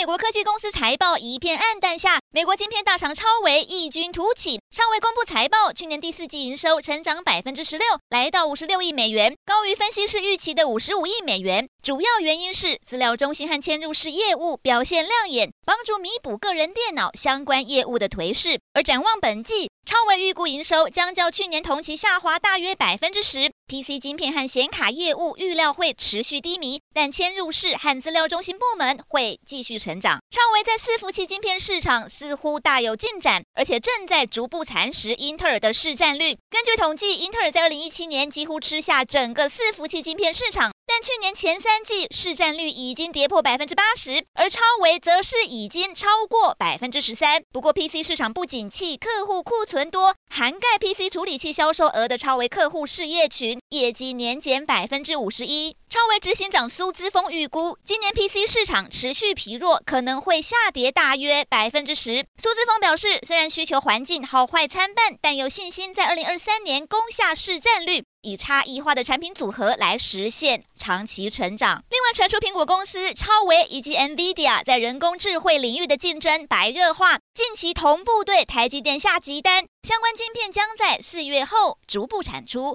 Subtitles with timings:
[0.00, 4.58] 美国科技公司财报一片暗淡下，美国晶片大厂超微异军突起。
[4.74, 11.68] 超微公布财报，去年第四季营收成长百分之十六，来到五十六亿美元，高于分析师预期的五十五亿美元。
[11.82, 18.58] 主要原因是资料中心和嵌入式业务表现亮眼，帮助弥补个人电脑相关业务的颓势。
[18.72, 30.20] 而展望本季，超微预估营收将较去年同期下滑大约百分之十，PC 晶片和显卡业务预料会持续低迷，但嵌入式和资料中心部门会继续成长。
[30.28, 36.36] 创维在伺服器晶片市场似乎大有进展，而且正在逐步蚕食英特尔的市占率。
[36.50, 40.72] 根据统计，英特尔在二零一七年几乎吃下整个伺服器晶片市场。
[40.92, 47.40] 但去年前三季市占率已经跌破百分之八十，而超微则是已经超过百分之十三。
[47.52, 55.76] 不过 PC 市场不景气，客户库存多，涵盖 PC 处理器销售额的超微客户事业群业绩年减百分之五十一。
[55.88, 62.24] 超微执行长苏姿峰预估，今年 PC 市场持续疲弱，可能会下跌大约百分之十。
[62.36, 68.02] 苏姿峰表示，虽然需求环境好坏参半，但有信心在二零二三年攻下市占率。
[68.22, 71.82] 以差异化的产品组合来实现长期成长。
[71.90, 82.68] 另外传出苹果公司、超维以及 NVIDIA 在人工智慧领域的竞争白热化，近期同步对台积电下集单，相关晶片将在四月后逐步产出。